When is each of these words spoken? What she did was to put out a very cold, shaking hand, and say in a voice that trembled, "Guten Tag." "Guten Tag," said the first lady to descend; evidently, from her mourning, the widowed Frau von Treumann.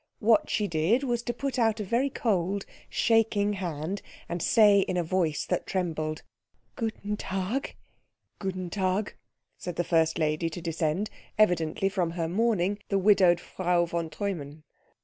What 0.17 0.49
she 0.49 0.67
did 0.67 1.03
was 1.03 1.21
to 1.21 1.31
put 1.31 1.59
out 1.59 1.79
a 1.79 1.83
very 1.83 2.09
cold, 2.09 2.65
shaking 2.89 3.53
hand, 3.53 4.01
and 4.27 4.41
say 4.41 4.79
in 4.79 4.97
a 4.97 5.03
voice 5.03 5.45
that 5.45 5.67
trembled, 5.67 6.23
"Guten 6.75 7.17
Tag." 7.17 7.75
"Guten 8.39 8.71
Tag," 8.71 9.13
said 9.59 9.75
the 9.75 9.83
first 9.83 10.17
lady 10.17 10.49
to 10.49 10.59
descend; 10.59 11.11
evidently, 11.37 11.87
from 11.87 12.09
her 12.17 12.27
mourning, 12.27 12.79
the 12.89 12.97
widowed 12.97 13.39
Frau 13.39 13.85
von 13.85 14.09
Treumann. 14.09 14.63